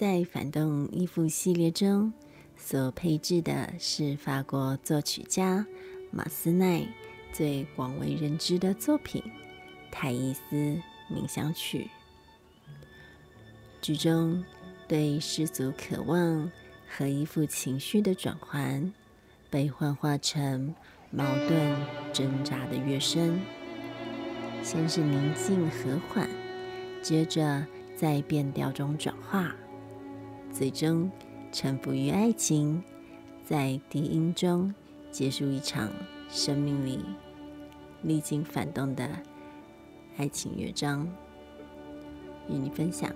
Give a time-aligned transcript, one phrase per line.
[0.00, 2.10] 在反动依附系列中
[2.56, 5.66] 所配置的是法国作曲家
[6.10, 6.88] 马斯奈
[7.34, 9.22] 最广为人知的作品
[9.92, 11.82] 《泰伊斯冥想曲》。
[13.82, 14.42] 剧中
[14.88, 16.50] 对世俗渴望
[16.88, 18.90] 和依附情绪的转换，
[19.50, 20.74] 被幻化成
[21.10, 21.76] 矛盾
[22.10, 23.38] 挣扎的乐声，
[24.62, 26.26] 先是宁静和缓，
[27.02, 29.54] 接着在变调中转化，
[30.52, 31.10] 最终
[31.52, 32.82] 臣服于爱情，
[33.44, 34.74] 在低音中
[35.10, 35.90] 结束一场
[36.28, 37.00] 生命里
[38.02, 39.08] 历经反动的
[40.16, 41.08] 爱情乐章，
[42.48, 43.10] 与你分享。